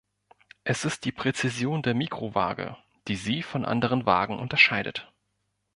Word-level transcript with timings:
Es 0.63 0.83
ist 0.83 1.05
die 1.05 1.11
Präzision 1.11 1.83
der 1.83 1.93
Mikrowaage, 1.93 2.75
die 3.07 3.15
sie 3.15 3.43
von 3.43 3.65
anderen 3.65 4.07
Waagen 4.07 4.39
unterscheidet. 4.39 5.13